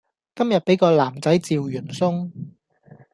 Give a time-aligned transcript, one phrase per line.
[0.33, 2.31] 今日俾個男仔趙完鬆